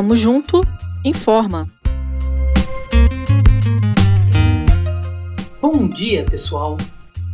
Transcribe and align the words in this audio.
Tamo 0.00 0.16
junto, 0.16 0.62
informa. 1.04 1.68
Bom 5.60 5.86
dia, 5.90 6.24
pessoal. 6.24 6.78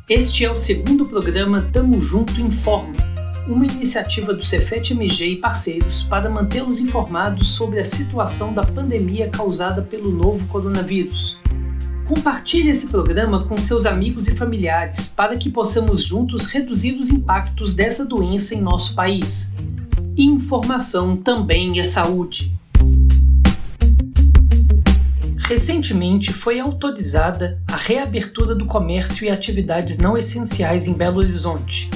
Este 0.08 0.44
é 0.44 0.50
o 0.50 0.58
segundo 0.58 1.06
programa 1.06 1.62
Tamo 1.62 2.00
Junto 2.00 2.40
Informa, 2.40 2.92
uma 3.46 3.64
iniciativa 3.64 4.34
do 4.34 4.44
Cefet 4.44 4.92
MG 4.92 5.26
e 5.26 5.36
parceiros 5.36 6.02
para 6.02 6.28
mantê-los 6.28 6.80
informados 6.80 7.54
sobre 7.54 7.78
a 7.78 7.84
situação 7.84 8.52
da 8.52 8.62
pandemia 8.62 9.30
causada 9.30 9.80
pelo 9.80 10.10
novo 10.10 10.44
coronavírus. 10.48 11.38
Compartilhe 12.04 12.70
esse 12.70 12.88
programa 12.88 13.44
com 13.44 13.56
seus 13.58 13.86
amigos 13.86 14.26
e 14.26 14.34
familiares 14.34 15.06
para 15.06 15.36
que 15.36 15.50
possamos 15.50 16.02
juntos 16.02 16.46
reduzir 16.46 16.98
os 16.98 17.10
impactos 17.10 17.74
dessa 17.74 18.04
doença 18.04 18.56
em 18.56 18.60
nosso 18.60 18.92
país. 18.92 19.52
Informação 20.18 21.14
também 21.14 21.78
é 21.78 21.82
saúde. 21.82 22.50
Recentemente 25.36 26.32
foi 26.32 26.58
autorizada 26.58 27.62
a 27.70 27.76
reabertura 27.76 28.54
do 28.54 28.64
comércio 28.64 29.26
e 29.26 29.30
atividades 29.30 29.98
não 29.98 30.16
essenciais 30.16 30.86
em 30.86 30.94
Belo 30.94 31.18
Horizonte. 31.18 31.90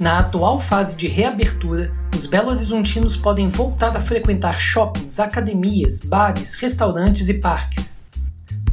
Na 0.00 0.18
atual 0.18 0.58
fase 0.58 0.96
de 0.96 1.06
reabertura, 1.06 1.94
os 2.12 2.26
belo-horizontinos 2.26 3.16
podem 3.16 3.46
voltar 3.46 3.96
a 3.96 4.00
frequentar 4.00 4.60
shoppings, 4.60 5.20
academias, 5.20 6.00
bares, 6.00 6.54
restaurantes 6.54 7.28
e 7.28 7.34
parques. 7.34 8.02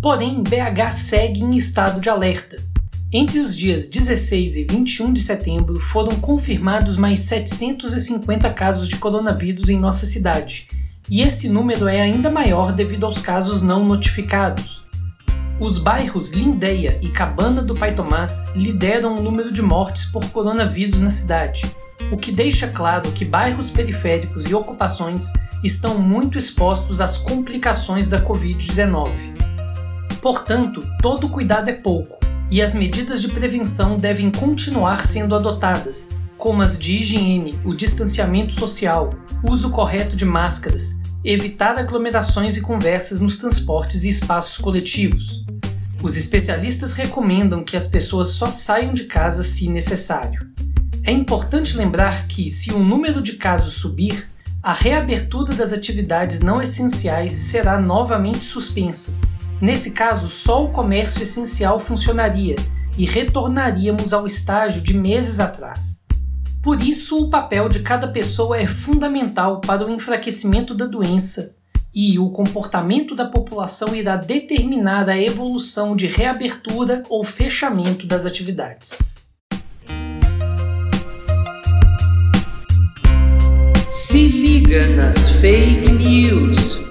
Porém, 0.01 0.41
BH 0.41 0.91
segue 0.91 1.43
em 1.43 1.55
estado 1.55 2.01
de 2.01 2.09
alerta. 2.09 2.70
Entre 3.13 3.41
os 3.41 3.57
dias 3.57 3.87
16 3.87 4.55
e 4.55 4.63
21 4.63 5.11
de 5.11 5.19
setembro 5.19 5.77
foram 5.81 6.17
confirmados 6.21 6.95
mais 6.95 7.19
750 7.19 8.49
casos 8.53 8.87
de 8.87 8.95
coronavírus 8.95 9.67
em 9.67 9.77
nossa 9.77 10.05
cidade, 10.05 10.69
e 11.09 11.21
esse 11.21 11.49
número 11.49 11.89
é 11.89 11.99
ainda 11.99 12.29
maior 12.29 12.71
devido 12.71 13.05
aos 13.05 13.19
casos 13.19 13.61
não 13.61 13.83
notificados. 13.83 14.81
Os 15.59 15.77
bairros 15.77 16.31
Lindeia 16.31 16.99
e 17.01 17.09
Cabana 17.09 17.61
do 17.61 17.75
Pai 17.75 17.93
Tomás 17.93 18.45
lideram 18.55 19.15
o 19.15 19.21
número 19.21 19.51
de 19.51 19.61
mortes 19.61 20.05
por 20.05 20.23
coronavírus 20.29 21.01
na 21.01 21.11
cidade, 21.11 21.69
o 22.13 22.15
que 22.15 22.31
deixa 22.31 22.69
claro 22.69 23.11
que 23.11 23.25
bairros 23.25 23.69
periféricos 23.69 24.45
e 24.45 24.55
ocupações 24.55 25.33
estão 25.65 25.99
muito 25.99 26.37
expostos 26.37 27.01
às 27.01 27.17
complicações 27.17 28.07
da 28.07 28.23
Covid-19. 28.25 29.11
Portanto, 30.21 30.81
todo 31.01 31.27
cuidado 31.27 31.69
é 31.69 31.73
pouco 31.73 32.20
e 32.51 32.61
as 32.61 32.73
medidas 32.73 33.21
de 33.21 33.29
prevenção 33.29 33.95
devem 33.95 34.29
continuar 34.29 35.05
sendo 35.05 35.33
adotadas, 35.33 36.09
como 36.37 36.61
as 36.61 36.77
de 36.77 36.97
higiene, 36.97 37.57
o 37.63 37.73
distanciamento 37.73 38.51
social, 38.51 39.13
uso 39.41 39.69
correto 39.69 40.17
de 40.17 40.25
máscaras, 40.25 40.99
evitar 41.23 41.77
aglomerações 41.77 42.57
e 42.57 42.61
conversas 42.61 43.21
nos 43.21 43.37
transportes 43.37 44.03
e 44.03 44.09
espaços 44.09 44.57
coletivos. 44.57 45.45
Os 46.03 46.17
especialistas 46.17 46.91
recomendam 46.91 47.63
que 47.63 47.77
as 47.77 47.87
pessoas 47.87 48.31
só 48.31 48.51
saiam 48.51 48.91
de 48.91 49.05
casa 49.05 49.43
se 49.43 49.69
necessário. 49.69 50.45
É 51.05 51.11
importante 51.11 51.77
lembrar 51.77 52.27
que, 52.27 52.49
se 52.49 52.73
o 52.73 52.83
número 52.83 53.21
de 53.21 53.33
casos 53.33 53.75
subir, 53.75 54.29
a 54.61 54.73
reabertura 54.73 55.53
das 55.53 55.71
atividades 55.71 56.41
não 56.41 56.61
essenciais 56.61 57.31
será 57.31 57.79
novamente 57.79 58.43
suspensa 58.43 59.13
Nesse 59.61 59.91
caso, 59.91 60.27
só 60.27 60.65
o 60.65 60.71
comércio 60.71 61.21
essencial 61.21 61.79
funcionaria 61.79 62.55
e 62.97 63.05
retornaríamos 63.05 64.11
ao 64.11 64.25
estágio 64.25 64.81
de 64.81 64.97
meses 64.97 65.39
atrás. 65.39 66.01
Por 66.63 66.81
isso, 66.81 67.17
o 67.23 67.29
papel 67.29 67.69
de 67.69 67.81
cada 67.81 68.07
pessoa 68.07 68.57
é 68.57 68.65
fundamental 68.65 69.61
para 69.61 69.85
o 69.85 69.89
enfraquecimento 69.91 70.73
da 70.73 70.85
doença 70.85 71.55
e 71.93 72.17
o 72.17 72.29
comportamento 72.29 73.13
da 73.13 73.25
população 73.25 73.93
irá 73.93 74.15
determinar 74.15 75.07
a 75.09 75.19
evolução 75.19 75.95
de 75.95 76.07
reabertura 76.07 77.03
ou 77.09 77.23
fechamento 77.23 78.07
das 78.07 78.25
atividades. 78.25 79.03
Se 83.85 84.27
liga 84.27 84.87
nas 84.87 85.29
fake 85.31 85.91
news. 85.91 86.90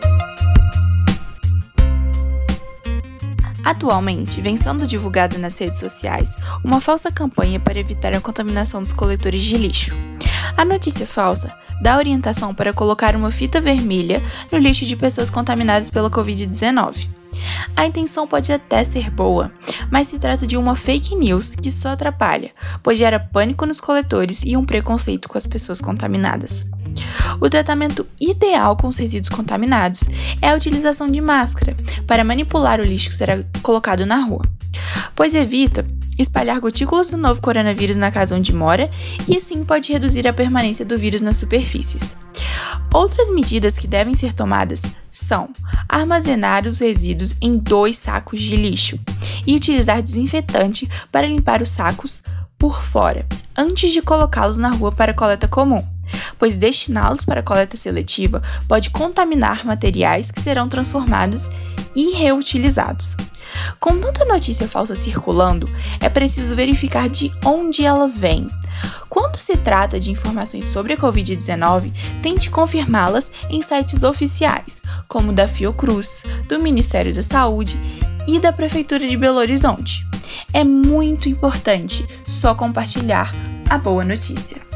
Atualmente, 3.70 4.40
vem 4.40 4.56
sendo 4.56 4.84
divulgada 4.84 5.38
nas 5.38 5.56
redes 5.56 5.78
sociais 5.78 6.34
uma 6.64 6.80
falsa 6.80 7.12
campanha 7.12 7.60
para 7.60 7.78
evitar 7.78 8.12
a 8.12 8.20
contaminação 8.20 8.82
dos 8.82 8.92
coletores 8.92 9.44
de 9.44 9.56
lixo. 9.56 9.96
A 10.56 10.64
notícia 10.64 11.06
falsa 11.06 11.54
dá 11.80 11.96
orientação 11.96 12.52
para 12.52 12.72
colocar 12.72 13.14
uma 13.14 13.30
fita 13.30 13.60
vermelha 13.60 14.20
no 14.50 14.58
lixo 14.58 14.84
de 14.84 14.96
pessoas 14.96 15.30
contaminadas 15.30 15.88
pela 15.88 16.10
Covid-19. 16.10 17.19
A 17.76 17.86
intenção 17.86 18.26
pode 18.26 18.52
até 18.52 18.84
ser 18.84 19.10
boa, 19.10 19.52
mas 19.90 20.08
se 20.08 20.18
trata 20.18 20.46
de 20.46 20.56
uma 20.56 20.74
fake 20.74 21.14
news 21.14 21.54
que 21.54 21.70
só 21.70 21.90
atrapalha, 21.90 22.50
pois 22.82 22.98
gera 22.98 23.18
pânico 23.18 23.64
nos 23.64 23.80
coletores 23.80 24.42
e 24.44 24.56
um 24.56 24.64
preconceito 24.64 25.28
com 25.28 25.38
as 25.38 25.46
pessoas 25.46 25.80
contaminadas. 25.80 26.68
O 27.40 27.48
tratamento 27.48 28.06
ideal 28.20 28.76
com 28.76 28.88
os 28.88 28.98
resíduos 28.98 29.28
contaminados 29.28 30.08
é 30.42 30.48
a 30.48 30.54
utilização 30.54 31.08
de 31.08 31.20
máscara 31.20 31.76
para 32.06 32.24
manipular 32.24 32.80
o 32.80 32.84
lixo 32.84 33.08
que 33.08 33.14
será 33.14 33.42
colocado 33.62 34.04
na 34.04 34.16
rua, 34.16 34.44
pois 35.14 35.34
evita 35.34 35.86
espalhar 36.18 36.60
gotículas 36.60 37.10
do 37.10 37.16
novo 37.16 37.40
coronavírus 37.40 37.96
na 37.96 38.10
casa 38.10 38.36
onde 38.36 38.54
mora 38.54 38.90
e 39.26 39.36
assim 39.36 39.64
pode 39.64 39.92
reduzir 39.92 40.26
a 40.28 40.32
permanência 40.32 40.84
do 40.84 40.98
vírus 40.98 41.22
nas 41.22 41.36
superfícies. 41.36 42.16
Outras 42.92 43.30
medidas 43.30 43.78
que 43.78 43.86
devem 43.86 44.14
ser 44.14 44.32
tomadas 44.32 44.82
são 45.08 45.48
armazenar 45.98 46.66
os 46.66 46.78
resíduos 46.78 47.34
em 47.40 47.58
dois 47.58 47.98
sacos 47.98 48.40
de 48.40 48.56
lixo 48.56 48.98
e 49.46 49.54
utilizar 49.54 50.02
desinfetante 50.02 50.88
para 51.10 51.26
limpar 51.26 51.62
os 51.62 51.70
sacos 51.70 52.22
por 52.58 52.82
fora, 52.82 53.26
antes 53.56 53.92
de 53.92 54.02
colocá-los 54.02 54.58
na 54.58 54.70
rua 54.70 54.92
para 54.92 55.14
coleta 55.14 55.48
comum 55.48 55.84
pois 56.38 56.58
destiná-los 56.58 57.24
para 57.24 57.42
coleta 57.42 57.76
seletiva 57.76 58.42
pode 58.66 58.90
contaminar 58.90 59.64
materiais 59.64 60.30
que 60.30 60.40
serão 60.40 60.68
transformados 60.68 61.50
e 61.94 62.16
reutilizados. 62.16 63.16
Com 63.78 63.98
tanta 63.98 64.24
notícia 64.24 64.68
falsa 64.68 64.94
circulando, 64.94 65.68
é 66.00 66.08
preciso 66.08 66.54
verificar 66.54 67.08
de 67.08 67.32
onde 67.44 67.84
elas 67.84 68.16
vêm. 68.16 68.46
Quando 69.10 69.40
se 69.40 69.56
trata 69.56 69.98
de 69.98 70.12
informações 70.12 70.66
sobre 70.66 70.92
a 70.92 70.96
Covid-19, 70.96 71.92
tente 72.22 72.48
confirmá-las 72.48 73.32
em 73.50 73.60
sites 73.60 74.04
oficiais, 74.04 74.80
como 75.08 75.32
da 75.32 75.48
Fiocruz, 75.48 76.22
do 76.46 76.60
Ministério 76.60 77.12
da 77.12 77.20
Saúde 77.20 77.76
e 78.28 78.38
da 78.38 78.52
Prefeitura 78.52 79.06
de 79.06 79.16
Belo 79.16 79.38
Horizonte. 79.38 80.06
É 80.52 80.62
muito 80.62 81.28
importante 81.28 82.06
só 82.24 82.54
compartilhar 82.54 83.34
a 83.68 83.76
boa 83.76 84.04
notícia. 84.04 84.69